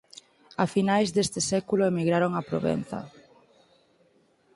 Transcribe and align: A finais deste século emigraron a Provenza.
A 0.63 0.65
finais 0.73 1.09
deste 1.15 1.39
século 1.51 1.83
emigraron 1.91 2.31
a 2.35 2.45
Provenza. 2.49 2.99